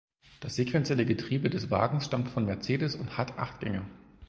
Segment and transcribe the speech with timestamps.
[0.39, 3.83] Das sequentielle Getriebe des Wagens stammt von Mercedes und hat acht Gänge.